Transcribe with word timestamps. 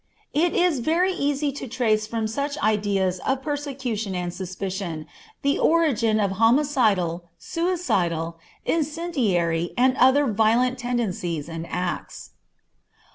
It 0.33 0.55
is 0.55 0.79
very 0.79 1.13
easy 1.13 1.51
to 1.51 1.67
trace 1.67 2.07
from 2.07 2.25
such 2.25 2.57
ideas 2.63 3.19
of 3.19 3.43
persecution 3.43 4.15
and 4.15 4.33
suspicion, 4.33 5.05
the 5.43 5.59
origin 5.59 6.19
of 6.19 6.31
homicidal, 6.41 7.25
suicidal, 7.37 8.39
incendiary 8.65 9.75
and 9.77 9.95
other 9.97 10.25
violent 10.25 10.79
tendencies 10.79 11.47
and 11.47 11.67
acts. 11.69 12.31